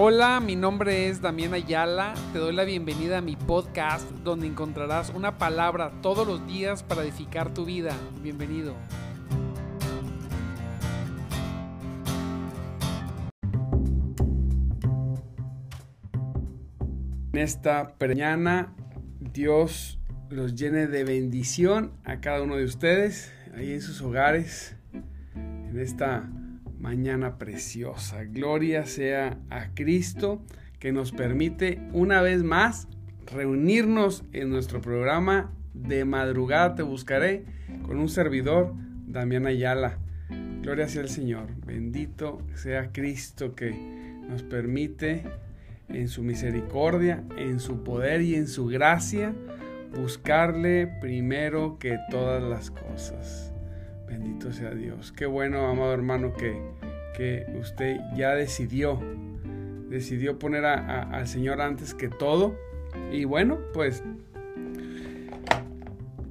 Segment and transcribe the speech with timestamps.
[0.00, 2.14] Hola, mi nombre es Damián Ayala.
[2.32, 7.02] Te doy la bienvenida a mi podcast donde encontrarás una palabra todos los días para
[7.02, 7.96] edificar tu vida.
[8.22, 8.76] Bienvenido.
[17.32, 18.76] En esta mañana
[19.18, 19.98] Dios
[20.30, 26.30] los llene de bendición a cada uno de ustedes ahí en sus hogares en esta
[26.78, 28.24] mañana preciosa.
[28.24, 30.42] Gloria sea a Cristo
[30.78, 32.88] que nos permite una vez más
[33.26, 37.44] reunirnos en nuestro programa de madrugada te buscaré
[37.82, 38.74] con un servidor,
[39.06, 39.98] Damián Ayala.
[40.62, 41.48] Gloria sea al Señor.
[41.64, 43.72] Bendito sea Cristo que
[44.28, 45.24] nos permite
[45.88, 49.34] en su misericordia, en su poder y en su gracia
[49.96, 53.52] buscarle primero que todas las cosas.
[54.06, 55.12] Bendito sea Dios.
[55.12, 56.60] Qué bueno, amado hermano, que,
[57.18, 59.00] que usted ya decidió,
[59.90, 62.54] decidió poner al Señor antes que todo.
[63.12, 64.04] Y bueno, pues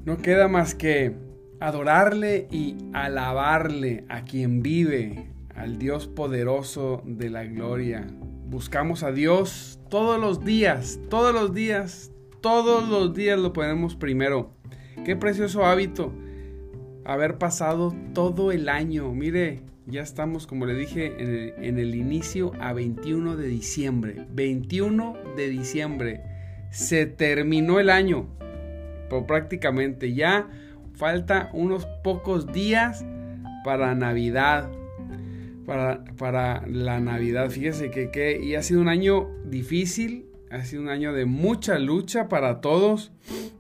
[0.06, 1.14] no queda más que
[1.60, 8.08] adorarle y alabarle a quien vive, al Dios poderoso de la gloria.
[8.46, 14.52] Buscamos a Dios todos los días, todos los días, todos los días lo ponemos primero.
[15.04, 16.14] Qué precioso hábito
[17.04, 19.12] haber pasado todo el año.
[19.12, 21.16] Mire, ya estamos, como le dije
[21.66, 24.26] en el, inicio, a 21 de diciembre.
[24.34, 26.22] 21 de diciembre.
[26.72, 28.28] Se terminó el año.
[29.28, 30.50] Prácticamente ya
[30.94, 33.06] falta unos pocos días
[33.64, 34.70] para Navidad.
[35.66, 37.50] Para, para la Navidad.
[37.50, 40.26] Fíjese que, que y ha sido un año difícil.
[40.52, 43.12] Ha sido un año de mucha lucha para todos,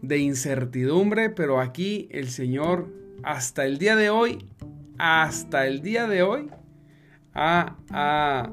[0.02, 2.88] de incertidumbre, pero aquí el Señor
[3.24, 4.46] hasta el día de hoy,
[4.98, 6.50] hasta el día de hoy,
[7.34, 8.50] ha,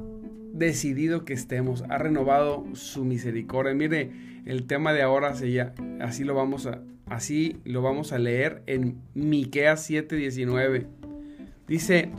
[0.52, 3.74] decidido que estemos, ha renovado su misericordia.
[3.74, 4.12] Mire,
[4.46, 9.00] el tema de ahora se así lo vamos a, así lo vamos a leer en
[9.14, 10.86] Miqueas 7:19.
[11.66, 12.10] Dice,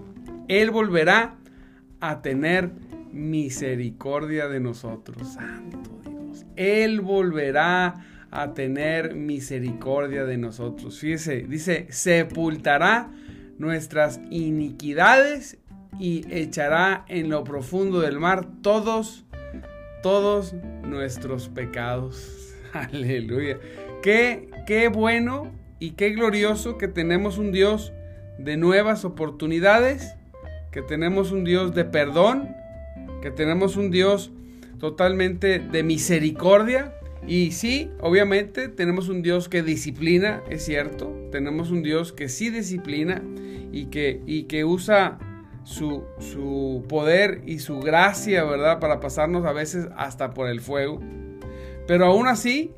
[0.50, 1.38] él volverá
[2.02, 2.72] a tener
[3.12, 5.34] misericordia de nosotros.
[5.34, 6.46] Santo Dios.
[6.58, 7.94] Él volverá
[8.32, 11.00] a tener misericordia de nosotros.
[11.00, 13.10] Fíjese, dice, sepultará
[13.58, 15.58] nuestras iniquidades
[16.00, 19.26] y echará en lo profundo del mar todos,
[20.04, 22.54] todos nuestros pecados.
[22.74, 23.60] Aleluya.
[24.02, 27.94] Qué, qué bueno y qué glorioso que tenemos un Dios
[28.38, 30.16] de nuevas oportunidades,
[30.72, 32.56] que tenemos un Dios de perdón,
[33.22, 34.32] que tenemos un Dios
[34.80, 36.94] totalmente de misericordia,
[37.28, 41.12] y sí, obviamente tenemos un Dios que disciplina, es cierto.
[41.32, 43.24] Tenemos un Dios que sí disciplina
[43.72, 45.18] y que, y que usa
[45.64, 48.80] su, su poder y su gracia, ¿verdad?
[48.80, 51.02] Para pasarnos a veces hasta por el fuego.
[51.88, 52.72] Pero aún así,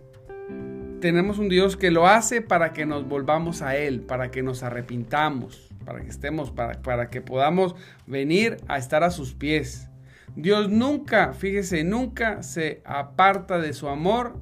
[1.01, 4.63] tenemos un Dios que lo hace para que nos volvamos a Él, para que nos
[4.63, 7.75] arrepintamos, para que estemos, para, para que podamos
[8.05, 9.89] venir a estar a sus pies.
[10.37, 14.37] Dios nunca, fíjese, nunca se aparta de su amor,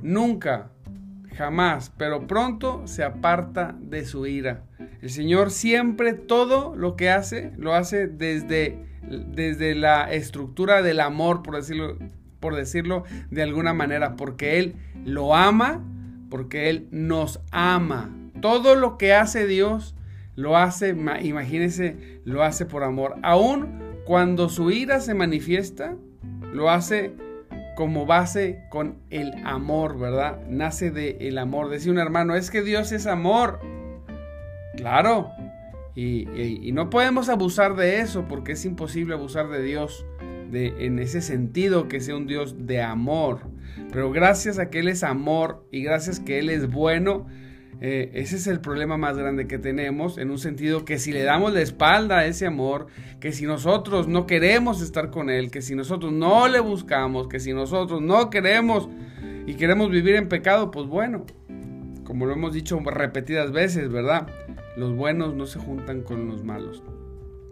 [0.00, 0.70] nunca,
[1.36, 4.64] jamás, pero pronto se aparta de su ira.
[5.02, 11.42] El Señor siempre todo lo que hace, lo hace desde, desde la estructura del amor,
[11.42, 11.98] por decirlo,
[12.40, 15.84] por decirlo de alguna manera, porque Él lo ama,
[16.30, 18.10] porque Él nos ama.
[18.40, 19.94] Todo lo que hace Dios,
[20.34, 23.16] lo hace, imagínense, lo hace por amor.
[23.22, 25.96] Aún cuando su ira se manifiesta,
[26.52, 27.12] lo hace
[27.76, 30.40] como base con el amor, ¿verdad?
[30.48, 31.68] Nace de el amor.
[31.68, 33.60] Decía un hermano, es que Dios es amor.
[34.76, 35.30] Claro.
[35.94, 40.04] Y, no podemos abusar de eso porque es imposible abusar de Dios
[40.50, 43.40] de, en ese sentido que sea un Dios de amor.
[43.92, 47.26] Pero gracias a que Él es amor y gracias que Él es bueno,
[47.80, 51.22] eh, ese es el problema más grande que tenemos, en un sentido que si le
[51.24, 52.86] damos la espalda a ese amor,
[53.20, 57.38] que si nosotros no queremos estar con Él, que si nosotros no le buscamos, que
[57.38, 58.88] si nosotros no queremos
[59.46, 61.26] y queremos vivir en pecado, pues bueno,
[62.04, 64.26] como lo hemos dicho repetidas veces, ¿verdad?
[64.76, 66.82] Los buenos no se juntan con los malos.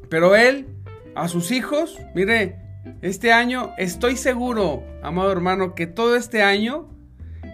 [0.09, 0.67] Pero Él,
[1.15, 2.56] a sus hijos, mire,
[3.03, 6.88] este año estoy seguro, amado hermano, que todo este año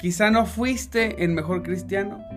[0.00, 2.29] quizá no fuiste el mejor cristiano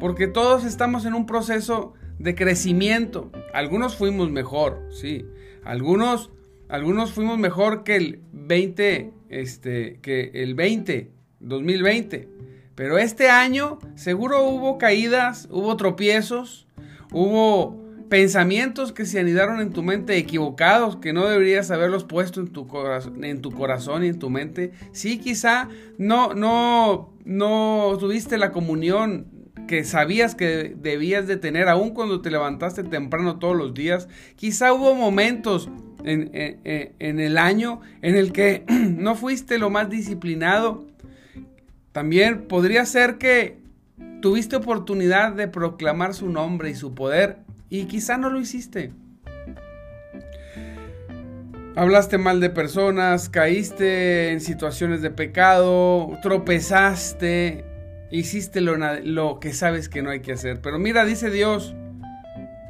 [0.00, 3.30] porque todos estamos en un proceso de crecimiento.
[3.52, 5.26] Algunos fuimos mejor, sí.
[5.62, 6.30] Algunos,
[6.68, 11.10] algunos fuimos mejor que el 20, este, que el 20,
[11.40, 12.28] 2020.
[12.74, 16.66] Pero este año seguro hubo caídas, hubo tropiezos,
[17.12, 22.48] hubo pensamientos que se anidaron en tu mente equivocados, que no deberías haberlos puesto en
[22.48, 24.72] tu, corazón, en tu corazón y en tu mente.
[24.92, 25.68] Sí, quizá
[25.98, 29.39] no, no, no tuviste la comunión
[29.70, 34.08] que sabías que debías de tener aún cuando te levantaste temprano todos los días.
[34.34, 35.70] Quizá hubo momentos
[36.02, 40.88] en, en el año en el que no fuiste lo más disciplinado.
[41.92, 43.58] También podría ser que
[44.20, 47.36] tuviste oportunidad de proclamar su nombre y su poder
[47.68, 48.90] y quizá no lo hiciste.
[51.76, 57.69] Hablaste mal de personas, caíste en situaciones de pecado, tropezaste,
[58.10, 60.60] hiciste lo, lo, que sabes que no hay que hacer.
[60.60, 61.74] Pero mira, dice Dios,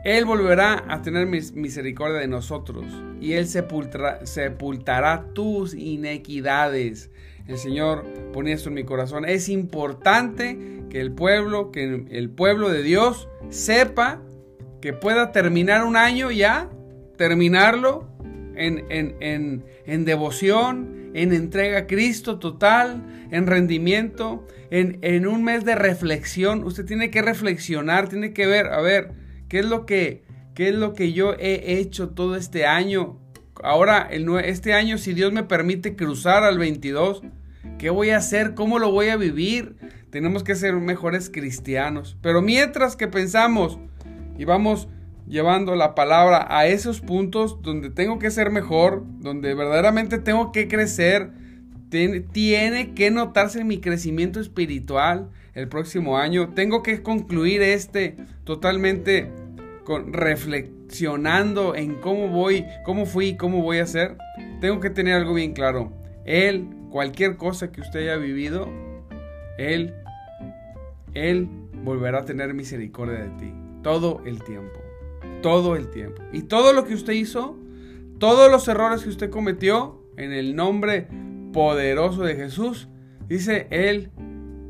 [0.05, 2.85] Él volverá a tener misericordia de nosotros
[3.21, 7.11] y Él sepultará, sepultará tus inequidades.
[7.47, 9.25] El Señor ponía esto en mi corazón.
[9.25, 10.59] Es importante
[10.89, 14.21] que el pueblo, que el pueblo de Dios sepa
[14.81, 16.71] que pueda terminar un año ya,
[17.17, 18.09] terminarlo
[18.57, 25.75] en, en, devoción, en entrega a Cristo total, en rendimiento, en, en, un mes de
[25.75, 26.65] reflexión.
[26.65, 29.13] Usted tiene que reflexionar, tiene que ver, a ver,
[29.49, 30.23] ¿qué es lo que,
[30.55, 33.19] qué es lo que yo he hecho todo este año?
[33.63, 37.23] Ahora, este año, si Dios me permite cruzar al 22,
[37.79, 38.55] ¿qué voy a hacer?
[38.55, 39.77] ¿Cómo lo voy a vivir?
[40.11, 42.17] Tenemos que ser mejores cristianos.
[42.23, 43.79] Pero mientras que pensamos,
[44.39, 44.89] y vamos
[45.31, 50.67] llevando la palabra a esos puntos donde tengo que ser mejor, donde verdaderamente tengo que
[50.67, 51.31] crecer,
[51.89, 56.51] tiene, que notarse mi crecimiento espiritual el próximo año.
[56.51, 59.31] Tengo que concluir este totalmente
[59.85, 64.17] con, reflexionando en cómo voy, cómo fui cómo voy a ser.
[64.61, 65.93] Tengo que tener algo bien claro.
[66.25, 68.69] Él, cualquier cosa que usted haya vivido,
[69.59, 69.95] Él,
[71.15, 71.49] Él
[71.85, 73.55] volverá a tener misericordia de ti.
[73.83, 74.80] Todo el tiempo.
[75.43, 76.23] Todo el tiempo.
[76.33, 77.59] Y todo lo que usted hizo,
[78.19, 81.09] todos los errores que usted cometió, en el nombre
[81.53, 82.89] poderoso de Jesús,
[83.27, 84.11] dice, Él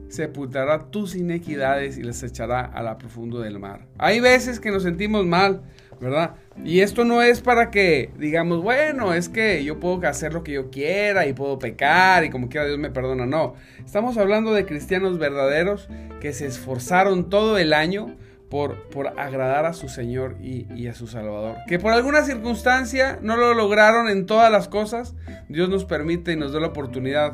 [0.08, 3.86] sepultará tus inequidades y las echará a la profundo del mar.
[3.98, 5.62] Hay veces que nos sentimos mal,
[6.00, 6.34] ¿verdad?
[6.64, 10.52] Y esto no es para que digamos, bueno, es que yo puedo hacer lo que
[10.52, 13.24] yo quiera y puedo pecar y como quiera Dios me perdona.
[13.24, 15.88] No, estamos hablando de cristianos verdaderos
[16.20, 18.16] que se esforzaron todo el año
[18.50, 18.76] por,
[19.16, 21.56] agradar a su Señor y, a su Salvador.
[21.68, 25.14] Que por alguna circunstancia no lo lograron en todas las cosas,
[25.48, 27.32] Dios nos permite y nos da la oportunidad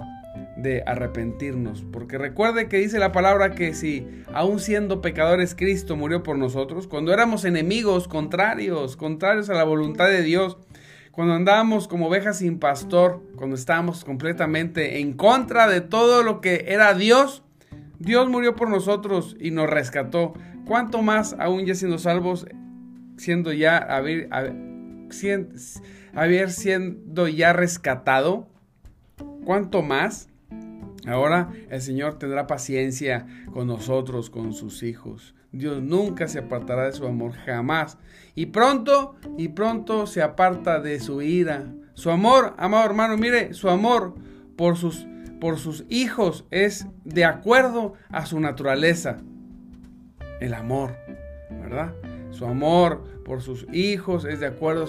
[0.58, 1.84] de arrepentirnos.
[1.90, 6.86] Porque recuerde que dice la palabra que si aún siendo pecadores Cristo murió por nosotros,
[6.86, 10.58] cuando éramos enemigos, contrarios, contrarios a la voluntad de Dios,
[11.12, 16.66] cuando andábamos como ovejas sin pastor, cuando estábamos completamente en contra de todo lo que
[16.68, 17.42] era Dios,
[17.98, 20.34] Dios murió por nosotros y nos rescató.
[20.66, 22.44] ¿Cuánto más, aún ya siendo salvos,
[23.16, 24.28] siendo ya, haber,
[26.50, 28.48] siendo ya rescatado?
[29.44, 30.28] ¿Cuánto más?
[31.06, 35.36] Ahora el Señor tendrá paciencia con nosotros, con sus hijos.
[35.52, 37.96] Dios nunca se apartará de su amor, jamás.
[38.34, 41.72] Y pronto, y pronto se aparta de su ira.
[41.94, 44.16] Su amor, amado hermano, mire, su amor
[44.56, 45.06] por sus,
[45.40, 49.18] por sus hijos es de acuerdo a su naturaleza
[50.40, 50.96] el amor,
[51.50, 51.94] ¿verdad?
[52.30, 54.84] Su amor por sus hijos es de acuerdo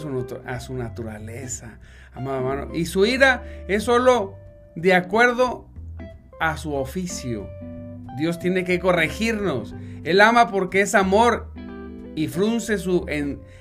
[0.45, 1.79] a su, naturaleza,
[2.13, 2.75] amado hermano.
[2.75, 4.35] Y su ira es solo
[4.75, 5.67] de acuerdo
[6.39, 7.49] a su oficio.
[8.17, 9.75] Dios tiene que corregirnos.
[10.03, 11.51] Él ama porque es amor
[12.15, 13.05] y frunce su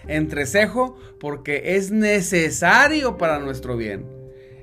[0.06, 4.06] entrecejo porque es necesario para nuestro bien.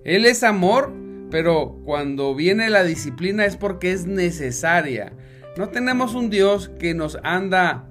[0.03, 0.92] Él es amor,
[1.32, 5.13] pero cuando viene la disciplina es porque es necesaria.
[5.55, 7.88] No tenemos un Dios que nos anda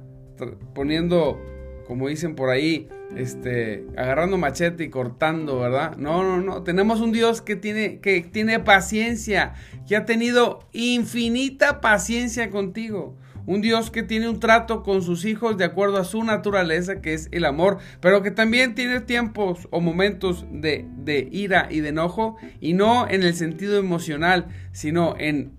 [0.75, 1.40] poniendo,
[1.87, 5.97] como dicen por ahí, este, agarrando machete y cortando, ¿verdad?
[5.97, 6.64] No, no, no.
[6.64, 9.54] Tenemos un Dios que tiene, que tiene paciencia,
[9.87, 13.16] que ha tenido infinita paciencia contigo.
[13.47, 17.14] Un Dios que tiene un trato con sus hijos de acuerdo a su naturaleza, que
[17.14, 21.90] es el amor, pero que también tiene tiempos o momentos de, de ira y de
[21.90, 25.52] enojo, y no en el sentido emocional, sino en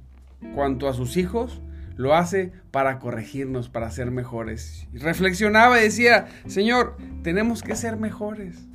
[0.54, 1.62] cuanto a sus hijos,
[1.96, 4.88] lo hace para corregirnos, para ser mejores.
[4.94, 8.68] reflexionaba y decía, Señor, tenemos que ser mejores.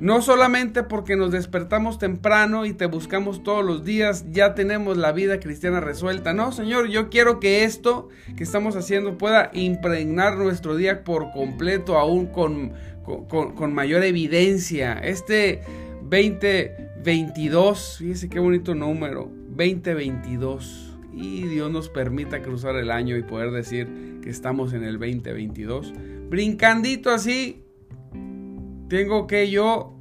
[0.00, 5.12] No solamente porque nos despertamos temprano y te buscamos todos los días, ya tenemos la
[5.12, 6.34] vida cristiana resuelta.
[6.34, 11.96] No, Señor, yo quiero que esto que estamos haciendo pueda impregnar nuestro día por completo,
[11.96, 12.72] aún con,
[13.04, 14.94] con, con mayor evidencia.
[14.94, 15.62] Este
[16.02, 20.83] 2022, fíjese qué bonito número, 2022
[21.16, 25.92] y Dios nos permita cruzar el año y poder decir que estamos en el 2022.
[26.28, 27.64] brincandito así,
[28.88, 29.96] tengo que yo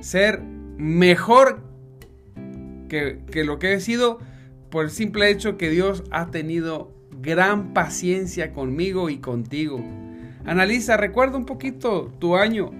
[0.00, 1.62] ser mejor
[2.88, 4.18] que, que lo que he sido
[4.70, 9.80] por el simple hecho que Dios ha tenido gran paciencia conmigo y contigo.
[10.44, 12.72] Analiza, recuerda un poquito tu año.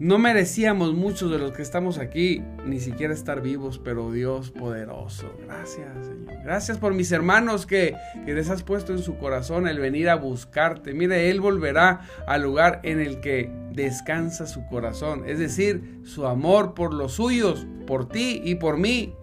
[0.00, 5.30] No merecíamos muchos de los que estamos aquí ni siquiera estar vivos, pero Dios poderoso.
[5.44, 6.42] Gracias, Señor.
[6.42, 10.14] Gracias por mis hermanos que, que les has puesto en su corazón el venir a
[10.14, 10.94] buscarte.
[10.94, 16.72] Mire, Él volverá al lugar en el que descansa su corazón, es decir, su amor
[16.72, 19.14] por los suyos, por ti y por mí.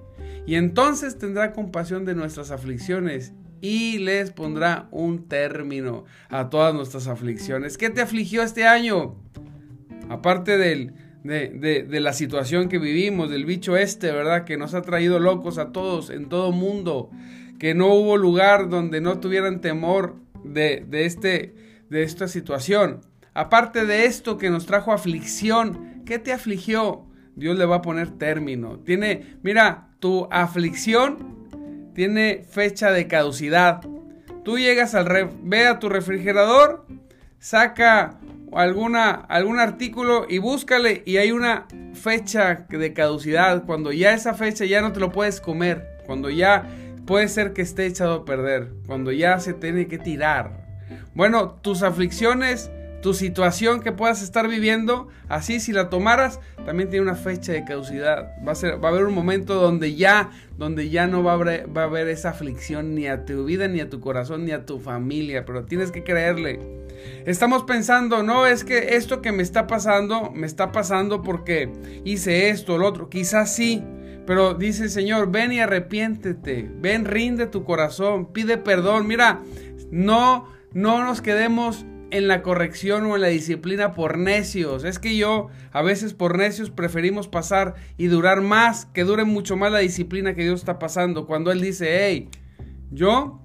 [0.46, 7.08] Y entonces tendrá compasión de nuestras aflicciones y les pondrá un término a todas nuestras
[7.08, 7.78] aflicciones.
[7.80, 9.16] ¿Qué te afligió este año?
[10.10, 14.46] Aparte de, la situación que vivimos, del bicho este, ¿verdad?
[14.46, 17.10] Que nos ha traído locos a todos en todo mundo,
[17.60, 21.56] que no hubo lugar donde no tuvieran temor de, de, este,
[21.90, 23.02] de esta situación.
[23.34, 27.06] Aparte de esto que nos trajo aflicción, ¿qué te afligió?
[27.36, 28.80] Dios le va a poner término.
[28.80, 33.82] Tiene, mira, tu aflicción tiene fecha de caducidad.
[34.44, 36.86] Tú llegas al ve a tu refrigerador,
[37.40, 38.20] saca
[38.54, 43.66] alguna, algún artículo y búscale y hay una fecha de caducidad.
[43.66, 45.88] Cuando ya esa fecha ya no te lo puedes comer.
[46.06, 46.68] Cuando ya
[47.06, 48.70] puede ser que esté echado a perder.
[48.86, 50.66] Cuando ya se tiene que tirar.
[51.14, 57.04] Bueno, tus aflicciones tu situación que puedas estar viviendo, así si la tomaras, también tiene
[57.04, 58.32] una fecha de caducidad.
[58.46, 61.36] Va a, ser, va a haber un momento donde ya, donde ya no va a,
[61.36, 64.52] haber, va a haber esa aflicción ni a tu vida, ni a tu corazón, ni
[64.52, 66.60] a tu familia, pero tienes que creerle.
[67.26, 71.72] Estamos pensando, no, es que esto que me está pasando, me está pasando porque
[72.04, 73.84] hice esto, lo otro, quizás sí,
[74.26, 79.42] pero dice el Señor, ven y arrepiéntete, ven, rinde tu corazón, pide perdón, mira,
[79.92, 84.84] no, no nos quedemos en la corrección o en la disciplina por necios.
[84.84, 89.58] Es que yo a veces por necios preferimos pasar y durar más, que dure mucho
[89.58, 91.26] más la disciplina que Dios está pasando.
[91.26, 92.30] Cuando Él dice, hey,
[92.92, 93.42] yo,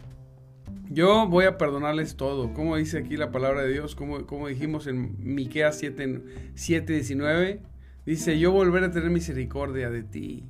[0.91, 2.53] yo voy a perdonarles todo.
[2.53, 6.23] Como dice aquí la palabra de Dios, como, dijimos en Miqueas 7,
[6.55, 7.61] 7, 19,
[8.07, 10.45] dice, yo volveré a tener misericordia de ti.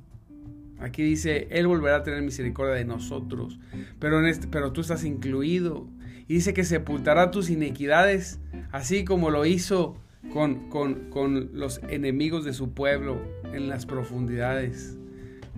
[0.79, 3.59] Aquí dice, Él volverá a tener misericordia de nosotros.
[3.99, 5.87] Pero, en este, pero tú estás incluido
[6.27, 8.39] y dice que sepultará tus iniquidades,
[8.71, 9.97] así como lo hizo
[10.31, 13.21] con, con, los enemigos de su pueblo
[13.53, 14.97] en las profundidades.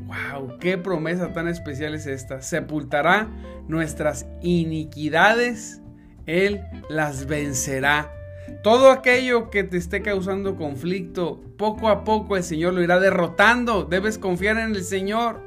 [0.08, 0.58] ¡Wow!
[0.60, 2.42] ¡Qué promesa tan especial es esta!
[2.42, 3.30] Sepultará
[3.68, 5.82] nuestras iniquidades,
[6.26, 8.12] Él las vencerá.
[8.64, 13.84] Todo aquello que te esté causando conflicto, poco a poco el Señor lo irá derrotando.
[13.84, 15.45] Debes confiar en el Señor.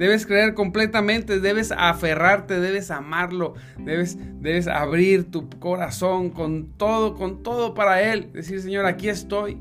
[0.00, 7.42] Debes creer completamente, debes aferrarte, debes amarlo, debes, debes abrir tu corazón con todo, con
[7.42, 8.32] todo para Él.
[8.32, 9.58] Decir, Señor, aquí estoy.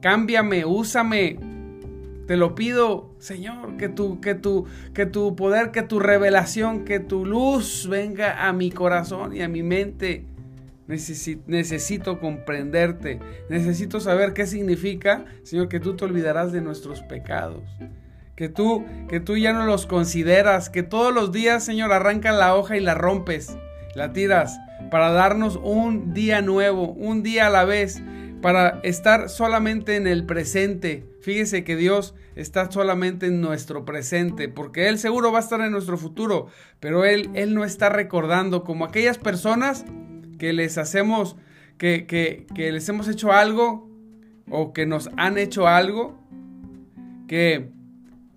[0.00, 1.40] Cámbiame, úsame.
[2.28, 4.64] Te lo pido, Señor, que tu, que tu,
[4.94, 9.48] que tu poder, que tu revelación, que tu luz venga a mi corazón y a
[9.48, 10.24] mi mente.
[10.86, 13.18] Necesito, necesito, comprenderte.
[13.50, 17.64] Necesito saber qué significa, Señor, que tú te olvidarás de nuestros pecados
[18.36, 22.54] que tú, que tú ya no los consideras, que todos los días, Señor, arrancas la
[22.56, 23.56] hoja y la rompes,
[23.94, 24.58] la tiras,
[24.90, 28.02] para darnos un día nuevo, un día a la vez,
[28.42, 31.06] para estar solamente en el presente.
[31.22, 35.70] Fíjese que Dios está solamente en nuestro presente, porque Él seguro va a estar en
[35.70, 36.48] nuestro futuro,
[36.80, 39.84] pero Él, Él no está recordando como aquellas personas
[40.38, 41.36] que les hacemos,
[41.78, 43.88] que, que, que les hemos hecho algo
[44.50, 46.18] o que nos han hecho algo,
[47.28, 47.70] que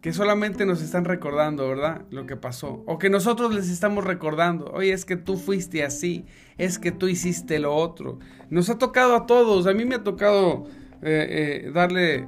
[0.01, 2.04] que solamente nos están recordando, ¿verdad?
[2.12, 2.84] Lo que pasó.
[2.86, 6.25] O que nosotros les estamos recordando, oye, es que tú fuiste así,
[6.58, 8.20] es que tú hiciste lo otro.
[8.50, 10.66] Nos ha tocado a todos, a mí me ha tocado
[11.01, 12.27] eh, eh, darle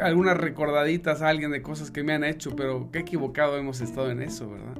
[0.00, 4.10] algunas recordaditas a alguien de cosas que me han hecho, pero qué equivocado hemos estado
[4.10, 4.76] en eso, ¿verdad?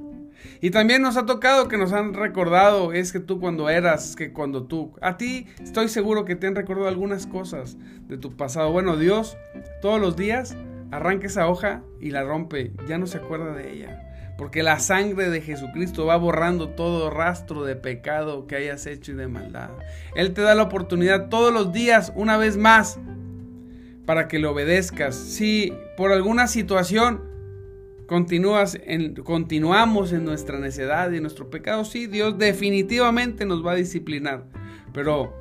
[0.61, 4.33] Y también nos ha tocado que nos han recordado, es que tú cuando eras, que
[4.33, 7.76] cuando tú, a ti estoy seguro que te han recordado algunas cosas
[8.07, 8.71] de tu pasado.
[8.71, 9.37] Bueno, Dios
[9.81, 10.57] todos los días
[10.90, 14.02] arranca esa hoja y la rompe, ya no se acuerda de ella.
[14.37, 19.14] Porque la sangre de Jesucristo va borrando todo rastro de pecado que hayas hecho y
[19.14, 19.71] de maldad.
[20.14, 22.99] Él te da la oportunidad todos los días, una vez más,
[24.05, 25.14] para que le obedezcas.
[25.14, 27.23] Si por alguna situación
[28.07, 34.45] continuamos en nuestra necedad y en nuestro pecado, sí, Dios definitivamente nos va a disciplinar.
[34.93, 35.35] Pero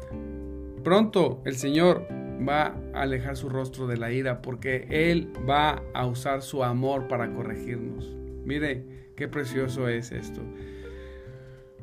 [0.83, 2.07] pronto el Señor
[2.47, 7.07] va a alejar su rostro de la ira porque Él va a usar su amor
[7.07, 8.15] para corregirnos.
[8.45, 10.41] Mire qué precioso es esto.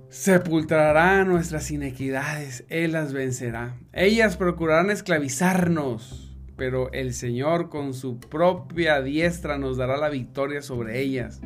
[0.08, 3.76] sepultará nuestras inequidades, Él las vencerá.
[3.92, 11.00] Ellas procurarán esclavizarnos, pero el Señor con su propia diestra nos dará la victoria sobre
[11.00, 11.40] ellas.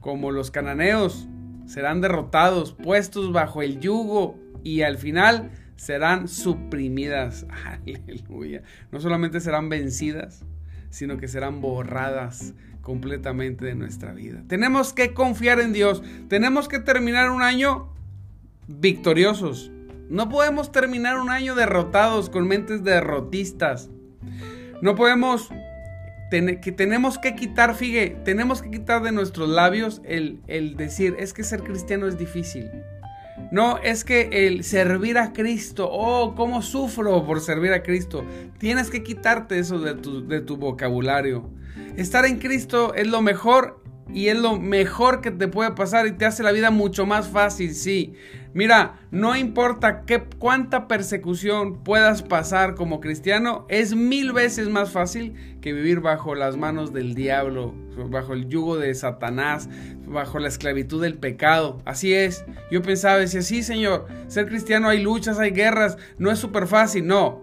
[0.00, 1.28] Como los cananeos
[1.66, 7.46] serán derrotados, puestos bajo el yugo y al final serán suprimidas.
[7.64, 8.62] Aleluya.
[8.90, 10.44] No solamente serán vencidas,
[10.90, 14.42] sino que serán borradas completamente de nuestra vida.
[14.48, 16.02] Tenemos que confiar en Dios.
[16.28, 17.92] Tenemos que terminar un año
[18.66, 19.70] victoriosos.
[20.08, 23.88] No podemos terminar un año derrotados con mentes derrotistas.
[24.82, 25.48] No podemos
[26.30, 31.34] que tenemos que quitar, fíjate, tenemos que quitar de nuestros labios el, el decir, es
[31.34, 32.70] que ser cristiano es difícil.
[33.52, 38.24] No, es que el servir a Cristo, oh, cómo sufro por servir a Cristo.
[38.58, 41.50] Tienes que quitarte eso de tu, de tu vocabulario.
[41.98, 43.81] Estar en Cristo es lo mejor
[44.12, 47.28] y es lo mejor que te puede pasar y te hace la vida mucho más
[47.28, 48.14] fácil, sí.
[48.54, 55.34] Mira, no importa qué, cuánta persecución puedas pasar como cristiano, es mil veces más fácil
[55.62, 57.74] que vivir bajo las manos del diablo,
[58.10, 59.70] bajo el yugo de Satanás,
[60.06, 61.80] bajo la esclavitud del pecado.
[61.86, 62.44] Así es.
[62.70, 67.06] Yo pensaba, decía, sí, Señor, ser cristiano hay luchas, hay guerras, no es súper fácil.
[67.06, 67.42] No,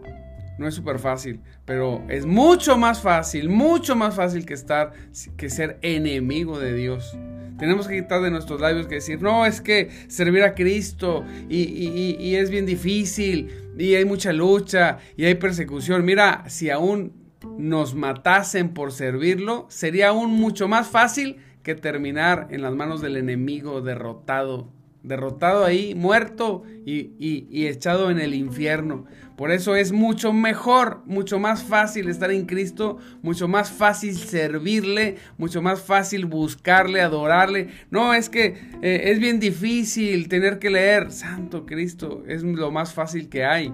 [0.59, 4.91] no es súper fácil, pero es mucho más fácil, mucho más fácil que estar,
[5.37, 7.17] que ser enemigo de Dios.
[7.57, 12.35] Tenemos que quitar de nuestros labios que decir, no, es que servir a Cristo y,
[12.35, 16.03] es bien difícil y hay mucha lucha y hay persecución.
[16.05, 17.13] Mira, si aún
[17.57, 23.15] nos matasen por servirlo, sería aún mucho más fácil que terminar en las manos del
[23.15, 24.71] enemigo derrotado
[25.03, 29.05] derrotado ahí, muerto y, y, echado en el infierno.
[29.37, 35.15] Por eso es mucho mejor, mucho más fácil estar en Cristo, mucho más fácil servirle,
[35.37, 37.69] mucho más fácil buscarle, adorarle.
[37.89, 42.93] No, es que eh, es bien difícil tener que leer Santo Cristo, es lo más
[42.93, 43.73] fácil que hay.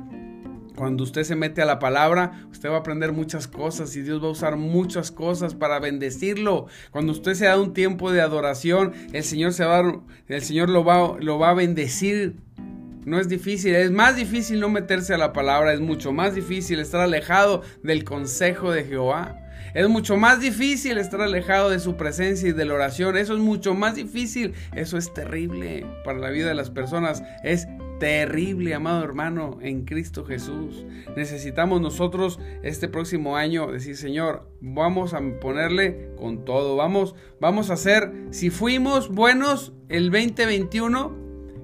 [0.76, 4.22] Cuando usted se mete a la palabra, usted va a aprender muchas cosas y Dios
[4.22, 6.68] va a usar muchas cosas para bendecirlo.
[6.92, 10.84] Cuando usted se da un tiempo de adoración, el Señor se va, el Señor lo
[10.84, 12.36] va, lo va a bendecir.
[13.06, 16.80] No es difícil, es más difícil no meterse a la palabra, es mucho más difícil
[16.80, 19.40] estar alejado del consejo de Jehová.
[19.76, 23.18] Es mucho más difícil estar alejado de su presencia y de la oración.
[23.18, 24.54] Eso es mucho más difícil.
[24.74, 27.24] Eso es terrible para la vida de las personas.
[27.44, 27.68] Es
[28.00, 30.86] terrible, amado hermano, en Cristo Jesús.
[31.16, 36.76] Necesitamos nosotros este próximo año decir, Señor, vamos a ponerle con todo.
[36.76, 41.16] Vamos, vamos a hacer, si fuimos buenos el 2021,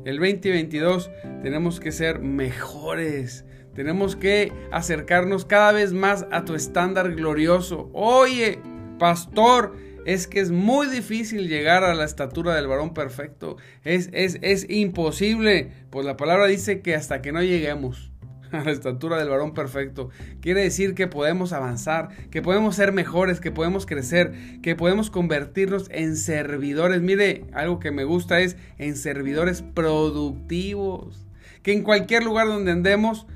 [0.06, 1.12] el 2022,
[1.44, 3.46] tenemos que ser mejores.
[3.76, 7.89] Tenemos que acercarnos cada vez más a tu estándar glorioso.
[7.94, 8.60] Oye,
[9.00, 13.58] pastor, es que es muy difícil llegar a la estatura del varón perfecto.
[13.84, 15.72] Es, es, es imposible.
[15.90, 18.12] Pues la palabra dice que hasta que no lleguemos
[18.52, 20.10] a la estatura del varón perfecto.
[20.42, 25.88] Quiere decir que podemos avanzar, que podemos ser mejores, que podemos crecer, que podemos convertirnos
[25.92, 27.02] en servidores.
[27.02, 31.28] Mire, algo que me gusta es en servidores productivos.
[31.64, 33.28] Que en cualquier lugar donde andemos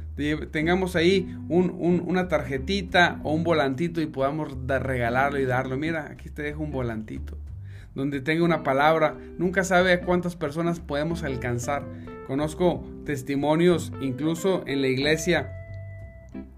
[0.52, 5.78] tengamos ahí una tarjetita o un volantito y podamos regalarlo y darlo.
[5.78, 7.38] Mira, aquí te dejo un volantito
[7.96, 9.18] donde tenga una palabra.
[9.38, 11.86] Nunca sabe a cuántas personas podemos alcanzar.
[12.28, 15.52] Conozco testimonios incluso en la iglesia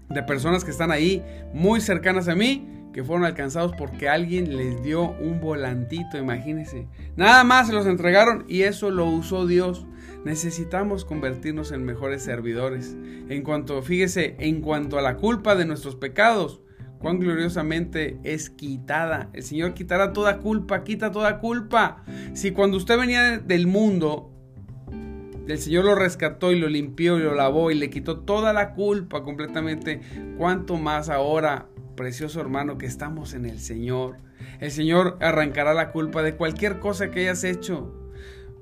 [0.08, 4.82] de personas que están ahí muy cercanas a mí que fueron alcanzados porque alguien les
[4.82, 6.86] dio un volantito, imagínense.
[7.16, 9.86] Nada más se los entregaron y eso lo usó Dios
[10.24, 12.96] necesitamos convertirnos en mejores servidores.
[13.28, 16.60] En cuanto, fíjese, en cuanto a la culpa de nuestros pecados,
[16.98, 19.30] cuán gloriosamente es quitada.
[19.32, 22.04] El Señor quitará toda culpa, quita toda culpa.
[22.34, 24.32] Si cuando usted venía del mundo,
[25.48, 28.74] el Señor lo rescató y lo limpió y lo lavó y le quitó toda la
[28.74, 30.00] culpa completamente,
[30.36, 34.18] cuánto más ahora, precioso hermano, que estamos en el Señor.
[34.60, 37.97] El Señor arrancará la culpa de cualquier cosa que hayas hecho.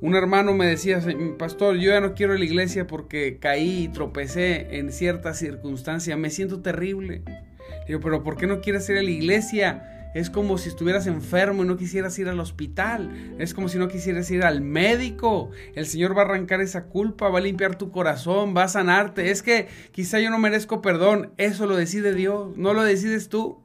[0.01, 1.01] Un hermano me decía,
[1.39, 6.31] pastor, yo ya no quiero la iglesia porque caí y tropecé en cierta circunstancia, me
[6.31, 7.23] siento terrible.
[7.87, 10.11] Digo, pero ¿por qué no quieres ir a la iglesia?
[10.15, 13.37] Es como si estuvieras enfermo y no quisieras ir al hospital.
[13.39, 15.51] Es como si no quisieras ir al médico.
[15.75, 19.31] El Señor va a arrancar esa culpa, va a limpiar tu corazón, va a sanarte.
[19.31, 21.33] Es que quizá yo no merezco perdón.
[21.37, 23.59] Eso lo decide Dios, no lo decides tú.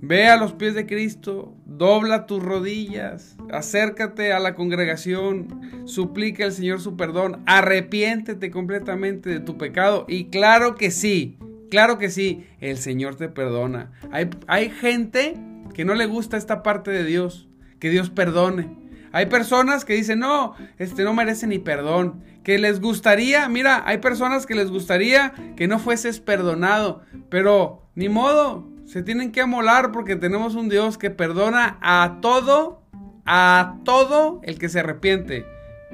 [0.00, 6.52] Ve a los pies de Cristo, dobla tus rodillas, acércate a la congregación, suplica al
[6.52, 11.38] Señor su perdón, arrepiéntete completamente de tu pecado y claro que sí,
[11.70, 13.92] claro que sí, el Señor te perdona.
[14.12, 15.34] Hay, hay gente
[15.72, 18.86] que no le gusta esta parte de Dios, que Dios perdone.
[19.12, 22.22] Hay personas que dicen, no, este no merece ni perdón.
[22.44, 27.00] Que les gustaría, mira, hay personas que les gustaría que no fueses perdonado.
[27.30, 32.82] Pero ni modo, se tienen que amolar porque tenemos un Dios que perdona a todo,
[33.24, 35.44] a todo el que se arrepiente.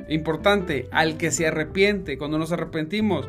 [0.09, 3.29] Importante, al que se arrepiente, cuando nos arrepentimos.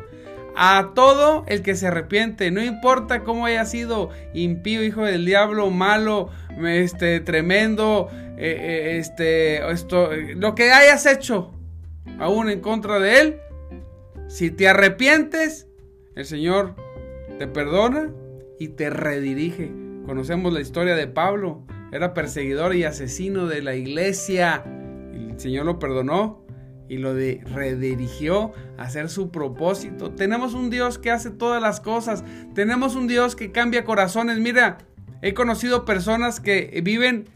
[0.56, 5.70] A todo el que se arrepiente, no importa cómo haya sido impío, hijo del diablo,
[5.70, 6.30] malo,
[6.64, 11.52] este, tremendo, eh, eh, este, esto, lo que hayas hecho,
[12.20, 13.40] aún en contra de él,
[14.28, 15.66] si te arrepientes,
[16.14, 16.76] el Señor
[17.38, 18.10] te perdona
[18.58, 19.72] y te redirige.
[20.06, 24.64] Conocemos la historia de Pablo, era perseguidor y asesino de la iglesia.
[25.12, 26.44] El Señor lo perdonó
[26.88, 30.10] y lo de redirigió a hacer su propósito.
[30.12, 32.24] Tenemos un Dios que hace todas las cosas.
[32.54, 34.38] Tenemos un Dios que cambia corazones.
[34.38, 34.78] Mira,
[35.22, 37.28] he conocido personas que viven,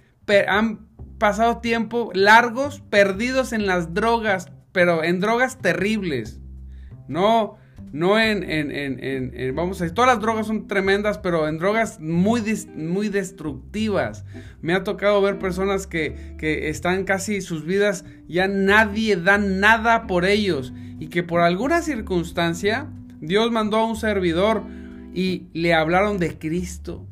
[0.46, 6.40] han pasado tiempo largos perdidos en las drogas, pero en drogas terribles.
[7.09, 7.57] No,
[7.92, 12.01] no en, en, en, vamos a decir, todas las drogas son tremendas, pero en drogas
[12.01, 12.42] muy,
[12.74, 14.24] muy destructivas.
[14.61, 20.07] Me ha tocado ver personas que, que están casi sus vidas, ya nadie da nada
[20.07, 22.87] por ellos y que por alguna circunstancia
[23.20, 24.62] Dios mandó a un servidor
[25.14, 27.07] y le hablaron de Cristo.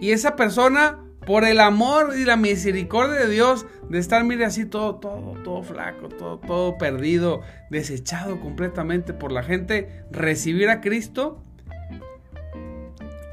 [0.00, 0.98] Y esa persona
[1.28, 5.62] por el amor y la misericordia de Dios de estar, mire, así todo, todo, todo
[5.62, 11.44] flaco, todo, todo perdido, desechado completamente por la gente, recibir a Cristo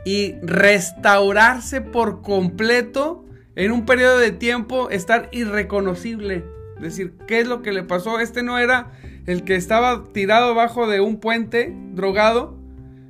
[0.03, 3.23] y restaurarse por completo
[3.55, 6.43] en un periodo de tiempo, estar irreconocible.
[6.81, 8.19] Decir, ¿qué es lo que le pasó?
[8.19, 8.91] Este no era
[9.25, 12.57] el que estaba tirado bajo de un puente, drogado,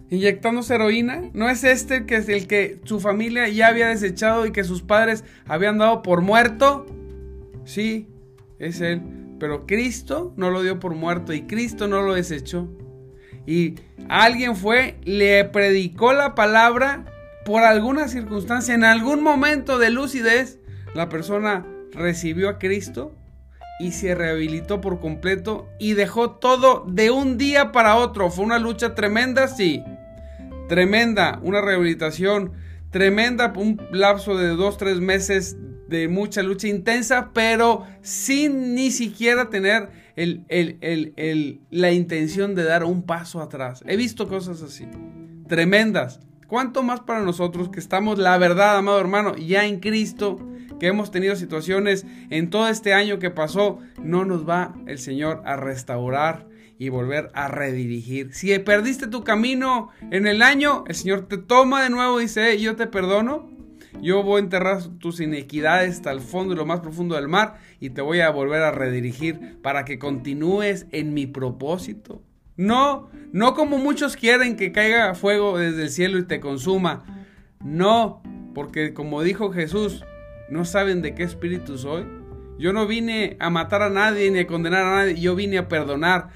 [0.10, 1.30] inyectándose heroína?
[1.34, 4.82] ¿No es este que es el que su familia ya había desechado y que sus
[4.82, 6.86] padres habían dado por muerto?
[7.66, 8.08] Sí,
[8.60, 9.02] es él.
[9.40, 12.70] Pero Cristo no lo dio por muerto y Cristo no lo desechó.
[13.46, 13.76] Y
[14.10, 17.06] alguien fue, le predicó la palabra
[17.46, 20.60] por alguna circunstancia, en algún momento de lucidez,
[20.96, 23.16] la persona recibió a Cristo
[23.80, 28.30] y se rehabilitó por completo y dejó todo de un día para otro.
[28.30, 29.84] Fue una lucha tremenda, sí
[30.68, 32.54] tremenda, una rehabilitación
[32.90, 35.58] tremenda, un lapso de dos, tres meses
[35.88, 43.42] de mucha lucha intensa, pero sin ni siquiera tener la intención de dar un paso
[43.42, 43.84] atrás.
[43.86, 44.88] He visto cosas así,
[45.48, 46.20] tremendas.
[46.48, 50.40] ¿Cuánto más para nosotros que estamos, la verdad, amado hermano, ya en Cristo,
[50.80, 55.42] que hemos tenido situaciones en todo este año que pasó, no nos va el Señor
[55.46, 58.34] a restaurar y volver a redirigir.
[58.34, 62.60] Si perdiste tu camino en el año, el Señor te toma de nuevo y dice,
[62.60, 63.50] yo te perdono,
[64.02, 67.56] yo voy a enterrar tus inequidades hasta el fondo y lo más profundo del mar
[67.80, 72.22] y te voy a volver a redirigir para que continúes en mi propósito.
[72.58, 77.28] No, no como muchos quieren que caiga fuego desde el cielo y te consuma.
[77.64, 78.22] No,
[78.54, 80.06] porque como dijo Jesús,
[80.50, 82.06] no saben de qué espíritu soy.
[82.58, 85.68] Yo no vine a matar a nadie ni a condenar a nadie, yo vine a
[85.68, 86.30] perdonar,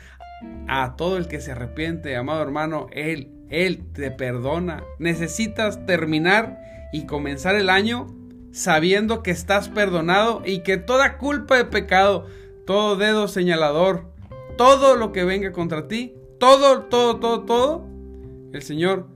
[0.68, 4.84] a todo el que se arrepiente, amado hermano, Él, Él te perdona.
[5.00, 6.60] Necesitas terminar
[6.92, 8.08] y comenzar el año
[8.52, 12.28] sabiendo que estás perdonado y que toda culpa de pecado,
[12.66, 14.12] todo dedo señalador,
[14.60, 17.88] todo lo que venga contra ti, todo, todo, todo, todo,
[18.52, 19.08] el Señor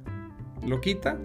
[0.65, 1.19] lo quita,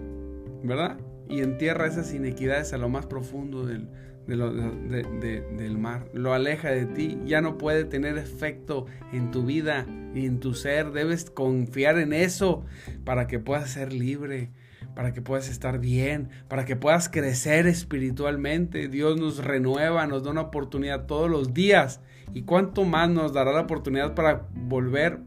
[0.61, 0.99] ¿verdad?
[1.29, 3.87] Y entierra esas inequidades a lo más profundo del,
[4.27, 10.25] del mar, lo aleja de ti, ya no puede tener efecto en tu vida y
[10.25, 12.65] en tu ser, debes confiar en eso
[13.05, 14.51] para que puedas ser libre,
[14.95, 18.89] para que puedas estar bien, para que puedas crecer espiritualmente.
[18.89, 22.01] Dios nos renueva, nos da una oportunidad todos los días
[22.33, 25.19] y cuánto más nos dará la oportunidad para volver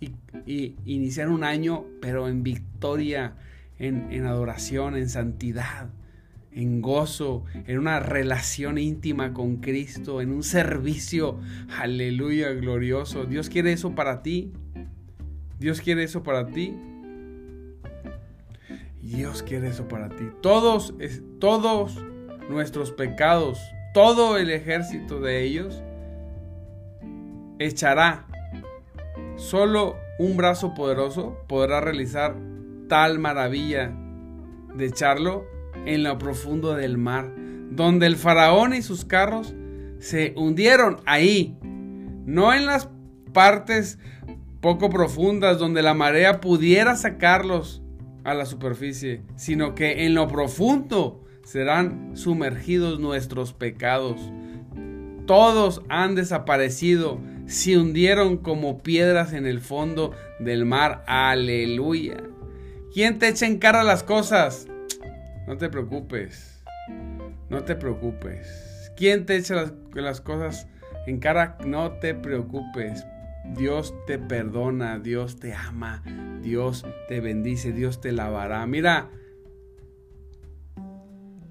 [0.00, 3.36] y, iniciar un año, pero en victoria,
[3.78, 5.90] en adoración, en santidad
[6.54, 11.38] en gozo, en una relación íntima con Cristo, en un servicio,
[11.78, 13.24] aleluya, glorioso.
[13.24, 14.52] Dios quiere eso para ti.
[15.58, 16.74] Dios quiere eso para ti.
[19.00, 20.24] Dios quiere eso para ti.
[20.42, 20.94] Todos,
[21.38, 21.98] todos
[22.50, 23.58] nuestros pecados,
[23.94, 25.82] todo el ejército de ellos,
[27.66, 28.26] echará.
[29.36, 32.36] Solo un brazo poderoso podrá realizar
[32.88, 33.92] tal maravilla
[34.74, 35.46] de echarlo
[35.86, 37.32] en lo profundo del mar,
[37.70, 39.54] donde el faraón y sus carros
[39.98, 42.88] se hundieron ahí, no en las
[43.32, 43.98] partes
[44.60, 47.82] poco profundas donde la marea pudiera sacarlos
[48.24, 54.20] a la superficie, sino que en lo profundo serán sumergidos nuestros pecados.
[55.26, 57.18] todos han desaparecido,
[57.52, 61.04] se hundieron como piedras en el fondo del mar.
[61.06, 62.16] Aleluya.
[62.94, 64.66] ¿Quién te echa en cara las cosas?
[65.46, 66.64] No te preocupes.
[67.50, 68.90] No te preocupes.
[68.96, 70.66] ¿Quién te echa las, las cosas
[71.06, 71.58] en cara?
[71.64, 73.04] No te preocupes.
[73.44, 76.02] Dios te perdona, Dios te ama,
[76.40, 78.64] Dios te bendice, Dios te lavará.
[78.66, 79.10] Mira,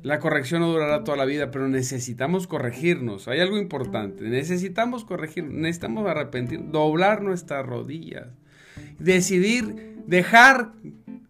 [0.04, 3.28] la corrección no durará toda la vida, pero necesitamos corregirnos.
[3.28, 4.24] Hay algo importante.
[4.24, 8.28] Necesitamos corregir, necesitamos arrepentir, doblar nuestras rodillas,
[8.98, 10.74] decidir dejar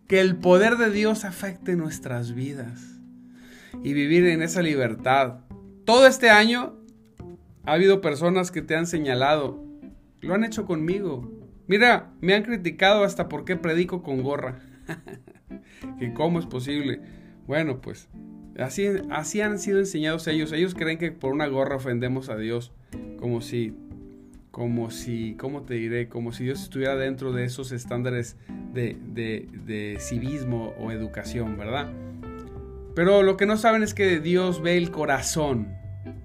[0.08, 3.00] que el poder de Dios afecte nuestras vidas
[3.84, 5.40] y vivir en esa libertad.
[5.86, 6.78] Todo este año
[7.66, 9.66] ha habido personas que te han señalado,
[10.22, 11.32] lo han hecho conmigo.
[11.68, 14.60] Mira, me han criticado hasta por qué predico con gorra.
[16.00, 17.02] que cómo es posible.
[17.48, 18.10] Bueno, pues
[18.58, 20.52] Así, así han sido enseñados ellos.
[20.52, 22.72] Ellos creen que por una gorra ofendemos a Dios.
[23.18, 23.74] Como si,
[24.52, 26.10] como si, ¿cómo te diré?
[26.10, 28.36] Como si Dios estuviera dentro de esos estándares
[28.74, 31.92] de, de, de civismo o educación, ¿verdad?
[32.94, 35.74] Pero lo que no saben es que Dios ve el corazón.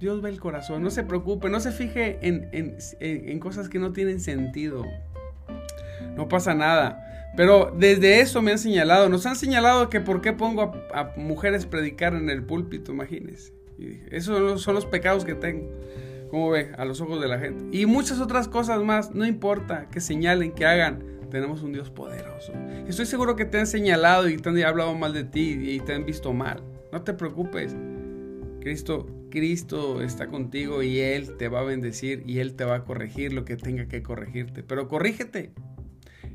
[0.01, 0.83] Dios ve el corazón.
[0.83, 4.85] No se preocupe, no se fije en, en, en cosas que no tienen sentido.
[6.17, 7.06] No pasa nada.
[7.37, 11.67] Pero desde eso me han señalado, nos han señalado que por qué pongo a, mujeres
[11.67, 13.53] predicar en el púlpito, imagínense.
[14.11, 15.69] esos son los, pecados que tengo,
[16.31, 17.77] como ve, a los ojos de la gente.
[17.77, 22.53] Y muchas otras cosas más, no importa que señalen, que hagan, tenemos un Dios poderoso.
[22.89, 25.93] Estoy seguro que te han señalado y te han hablado mal de ti y te
[25.93, 26.63] han visto mal.
[26.91, 27.77] No te preocupes.
[28.61, 32.85] Cristo, Cristo está contigo y Él te va a bendecir y Él te va a
[32.85, 34.63] corregir lo que tenga que corregirte.
[34.63, 35.53] Pero corrígete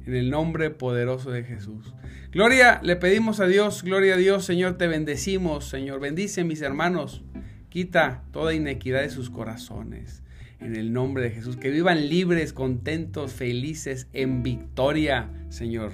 [0.06, 1.94] en el nombre poderoso de Jesús.
[2.32, 6.00] Gloria, le pedimos a Dios, gloria a Dios, Señor, te bendecimos, Señor.
[6.00, 7.24] Bendice mis hermanos,
[7.70, 10.24] quita toda inequidad de sus corazones.
[10.60, 15.94] En el nombre de Jesús, que vivan libres, contentos, felices, en victoria, Señor.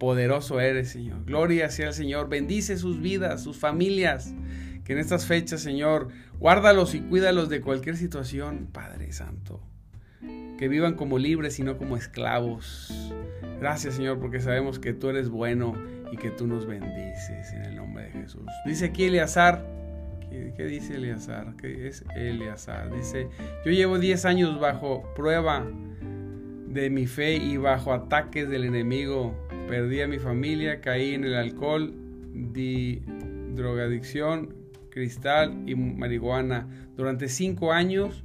[0.00, 1.24] Poderoso eres, Señor.
[1.26, 2.28] Gloria sea el Señor.
[2.28, 4.34] Bendice sus vidas, sus familias.
[4.82, 6.08] Que en estas fechas, Señor,
[6.38, 9.62] guárdalos y cuídalos de cualquier situación, Padre Santo.
[10.58, 13.12] Que vivan como libres y no como esclavos.
[13.60, 15.74] Gracias Señor porque sabemos que tú eres bueno
[16.10, 18.46] y que tú nos bendices en el nombre de Jesús.
[18.64, 19.64] Dice aquí Eleazar,
[20.30, 21.54] ¿qué, dice Eleazar?
[21.60, 22.90] ¿Qué es Eleazar?
[22.94, 23.28] Dice,
[23.64, 25.66] yo llevo 10 años bajo prueba
[26.68, 29.34] de mi fe y bajo ataques del enemigo.
[29.68, 31.92] Perdí a mi familia, caí en el alcohol,
[32.32, 33.02] di
[33.54, 34.54] drogadicción,
[34.88, 36.66] cristal y marihuana.
[36.96, 38.24] Durante 5 años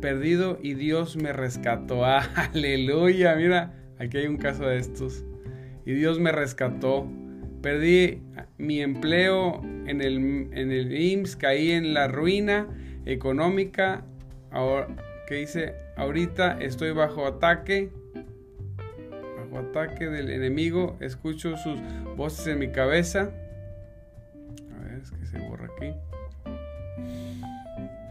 [0.00, 2.04] perdido y Dios me rescató.
[2.04, 5.24] Aleluya, mira Aquí hay un caso de estos.
[5.84, 7.06] Y Dios me rescató.
[7.60, 8.22] Perdí
[8.56, 12.66] mi empleo en el, en el IMSS, caí en la ruina
[13.04, 14.02] económica.
[14.50, 14.88] Ahora,
[15.28, 15.74] ¿qué dice?
[15.98, 17.90] Ahorita estoy bajo ataque.
[19.36, 20.96] Bajo ataque del enemigo.
[21.00, 21.78] Escucho sus
[22.16, 23.30] voces en mi cabeza.
[24.74, 25.92] A ver, es que se borra aquí.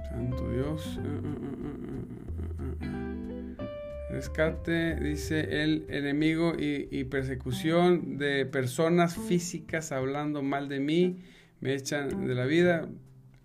[0.08, 1.00] Santo Dios.
[1.00, 1.49] Uh, uh, uh,
[4.20, 11.20] Rescate, dice el enemigo y, persecución de personas físicas hablando mal de mí,
[11.62, 12.90] me echan de la vida,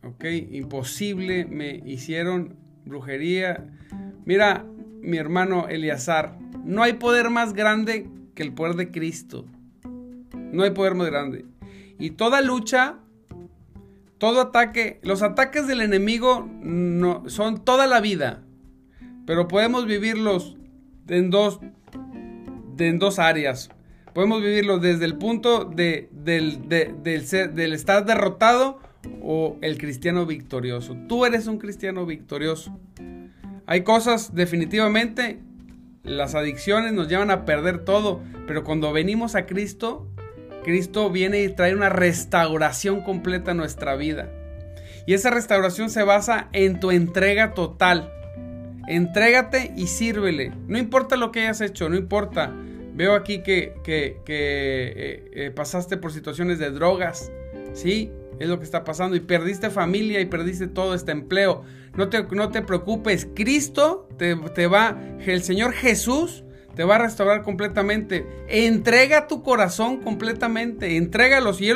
[0.03, 3.69] ok, imposible, me hicieron brujería.
[4.25, 4.67] Mira,
[5.01, 9.47] mi hermano Eleazar, no hay poder más grande que el poder de Cristo.
[10.35, 11.45] No hay poder más grande.
[12.01, 12.99] Y toda lucha,
[14.19, 18.43] todo ataque, los ataques del enemigo no, son toda la vida.
[19.25, 20.57] Pero podemos vivirlos
[21.09, 21.61] en dos,
[22.79, 23.71] en dos áreas.
[24.13, 28.79] Podemos vivirlos desde el punto de, del, del, del estar derrotado
[29.23, 30.97] o el cristiano victorioso.
[31.09, 32.79] Tú eres un cristiano victorioso.
[33.67, 35.41] Hay cosas definitivamente,
[36.03, 40.07] las adicciones nos llevan a perder todo, pero cuando venimos a Cristo,
[40.65, 44.31] Cristo viene y trae una restauración completa a nuestra vida.
[45.07, 48.11] Y esa restauración se basa en tu entrega total.
[48.87, 50.53] Entrégate y sírvele.
[50.67, 52.53] No importa lo que hayas hecho, no importa.
[52.95, 57.33] Veo aquí que, que, eh, eh, pasaste por situaciones de drogas.
[57.73, 59.17] Sí, es lo que está pasando.
[59.17, 61.63] Y perdiste familia y perdiste todo este empleo.
[61.97, 63.29] No te, no te preocupes.
[63.35, 66.44] Cristo te, te va, el Señor Jesús
[66.75, 68.27] te va a restaurar completamente.
[68.49, 71.55] Entrega tu corazón completamente, entrégalo.
[71.55, 71.71] Si,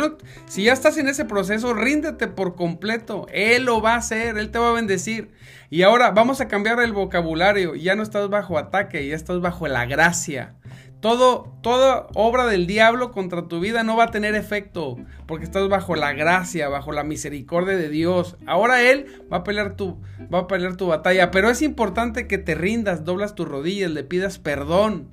[0.47, 3.27] si ya estás en ese proceso, ríndete por completo.
[3.33, 5.31] Él lo va a hacer, Él te va a bendecir.
[5.71, 7.75] Y ahora vamos a cambiar el vocabulario.
[7.75, 10.55] Ya no estás bajo ataque, ya estás bajo la gracia.
[11.01, 15.69] Todo, toda obra del diablo contra tu vida no va a tener efecto, porque estás
[15.69, 18.37] bajo la gracia, bajo la misericordia de Dios.
[18.47, 20.01] Ahora Él va a pelear tu,
[20.33, 24.03] va a pelear tu batalla, pero es importante que te rindas, doblas tus rodillas, le
[24.03, 25.13] pidas perdón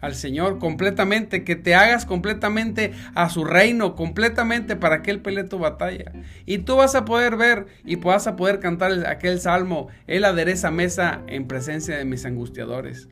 [0.00, 5.44] al Señor completamente, que te hagas completamente a su reino, completamente para que Él pelee
[5.44, 6.12] tu batalla.
[6.44, 10.70] Y tú vas a poder ver y vas a poder cantar aquel salmo, Él adereza
[10.72, 13.08] mesa en presencia de mis angustiadores.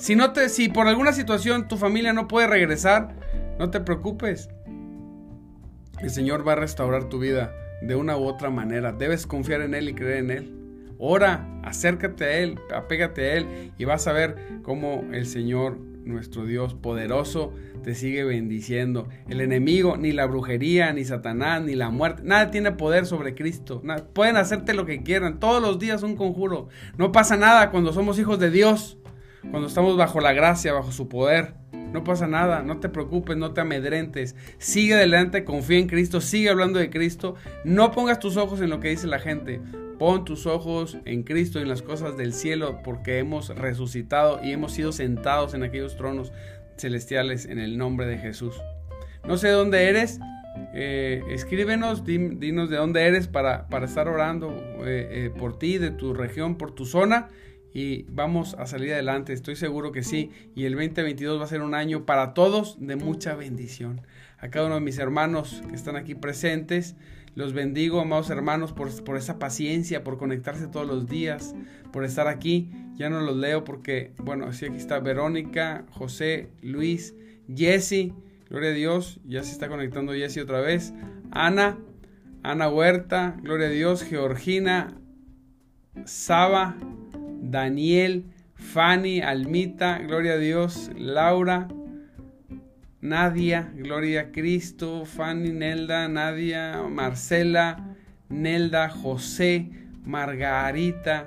[0.00, 3.14] Si, no te, si por alguna situación tu familia no puede regresar,
[3.58, 4.48] no te preocupes.
[6.00, 8.92] El Señor va a restaurar tu vida de una u otra manera.
[8.92, 10.56] Debes confiar en Él y creer en Él.
[10.96, 16.46] Ora, acércate a Él, apégate a Él y vas a ver cómo el Señor, nuestro
[16.46, 19.06] Dios poderoso, te sigue bendiciendo.
[19.28, 23.82] El enemigo, ni la brujería, ni Satanás, ni la muerte, nada tiene poder sobre Cristo.
[24.14, 25.40] pueden hacerte lo que quieran.
[25.40, 26.68] Todos los días un conjuro.
[26.96, 28.96] No pasa nada cuando somos hijos de Dios
[29.50, 31.54] cuando estamos bajo la gracia, bajo su poder.
[31.92, 34.36] No pasa nada, no te preocupes, no te amedrentes.
[34.58, 37.34] Sigue adelante, confía en Cristo, sigue hablando de Cristo.
[37.64, 39.60] No pongas tus ojos en lo que dice la gente.
[39.98, 44.52] Pon tus ojos en Cristo y en las cosas del cielo, porque hemos resucitado y
[44.52, 46.32] hemos sido sentados en aquellos tronos
[46.78, 48.54] celestiales en el nombre de Jesús.
[49.26, 50.20] No sé dónde eres,
[50.72, 54.48] eh, escríbenos, dinos de dónde eres para, para estar orando
[54.86, 57.28] eh, eh, por ti, de tu región, por tu zona
[57.72, 60.30] y vamos a salir adelante, estoy seguro que sí.
[60.54, 64.02] Y el 2022 va a ser un año para todos de mucha bendición.
[64.38, 66.96] A cada uno de mis hermanos que están aquí presentes,
[67.34, 71.54] los bendigo, amados hermanos, por, por esa paciencia, por conectarse todos los días,
[71.92, 72.70] por estar aquí.
[72.94, 77.14] Ya no los leo porque, bueno, sí, aquí está Verónica, José, Luis,
[77.54, 78.12] Jesse,
[78.48, 80.92] gloria a Dios, ya se está conectando Jesse otra vez.
[81.30, 81.78] Ana,
[82.42, 84.96] Ana Huerta, gloria a Dios, Georgina,
[86.04, 86.76] Saba,
[87.50, 91.68] Daniel, Fanny, Almita, gloria a Dios, Laura,
[93.00, 97.96] Nadia, gloria a Cristo, Fanny, Nelda, Nadia, Marcela,
[98.28, 99.70] Nelda, José,
[100.04, 101.26] Margarita,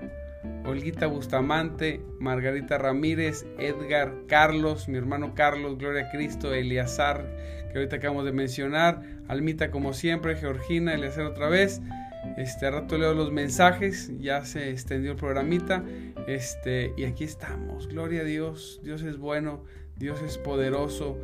[0.66, 7.26] Olguita Bustamante, Margarita Ramírez, Edgar, Carlos, mi hermano Carlos, Gloria a Cristo, Eliazar,
[7.72, 11.82] que ahorita acabamos de mencionar, Almita como siempre, Georgina, Eliazar otra vez,
[12.38, 15.84] este rato leo los mensajes, ya se extendió el programita.
[16.28, 17.88] Este, y aquí estamos.
[17.88, 18.80] Gloria a Dios.
[18.84, 19.64] Dios es bueno,
[19.98, 21.18] Dios es poderoso,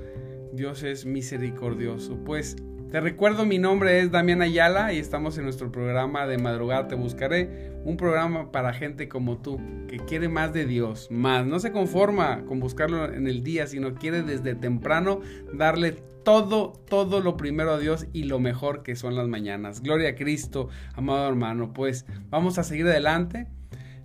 [0.54, 2.18] Dios es misericordioso.
[2.24, 2.56] Pues
[2.92, 6.96] te recuerdo, mi nombre es Damián Ayala y estamos en nuestro programa de madrugada Te
[6.96, 11.46] Buscaré, un programa para gente como tú, que quiere más de Dios, más.
[11.46, 15.22] No se conforma con buscarlo en el día, sino quiere desde temprano
[15.54, 19.82] darle todo, todo lo primero a Dios y lo mejor que son las mañanas.
[19.84, 21.74] Gloria a Cristo, amado hermano.
[21.74, 23.48] Pues vamos a seguir adelante.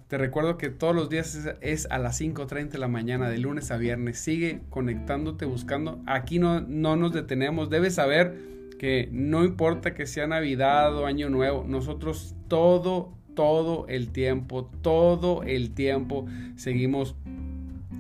[0.09, 3.71] Te recuerdo que todos los días es, a las 5.30 de la mañana, de lunes
[3.71, 4.19] a viernes.
[4.19, 6.01] Sigue conectándote, buscando.
[6.07, 7.71] Aquí no, no nos detenemos.
[7.71, 8.37] Debes saber
[8.79, 15.43] que no importa que sea Navidad o Año Nuevo, nosotros todo, todo el tiempo, todo
[15.43, 17.17] el tiempo seguimos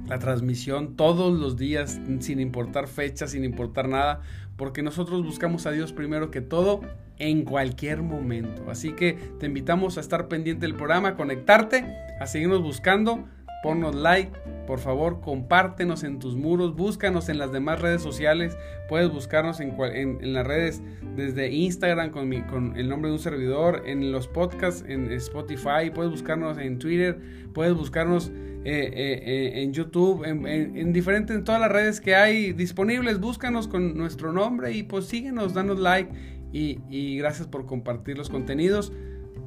[0.08, 4.20] la transmisión todos los días, sin importar fecha, sin importar nada,
[4.56, 6.80] porque nosotros buscamos a Dios primero que todo
[7.18, 8.70] en cualquier momento.
[8.70, 11.84] Así que te invitamos a estar pendiente del programa, a conectarte,
[12.20, 13.24] a seguirnos buscando.
[13.62, 14.30] Ponnos like,
[14.66, 18.58] por favor, compártenos en tus muros, búscanos en las demás redes sociales.
[18.90, 20.82] Puedes buscarnos en, las redes
[21.16, 26.58] desde Instagram con el nombre de un servidor, en los podcasts, en Spotify, puedes buscarnos
[26.58, 27.18] en Twitter,
[27.54, 28.30] puedes buscarnos
[28.64, 33.20] eh, eh, eh, en YouTube, en, diferentes, en todas las redes que hay disponibles.
[33.20, 36.10] Búscanos con nuestro nombre y pues síguenos, danos like
[36.52, 38.92] y, y gracias por compartir los contenidos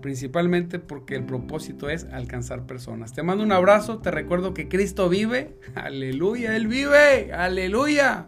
[0.01, 3.13] principalmente porque el propósito es alcanzar personas.
[3.13, 8.27] Te mando un abrazo, te recuerdo que Cristo vive, aleluya, Él vive, aleluya.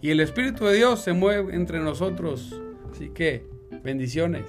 [0.00, 2.58] Y el Espíritu de Dios se mueve entre nosotros.
[2.90, 3.46] Así que,
[3.82, 4.44] bendiciones.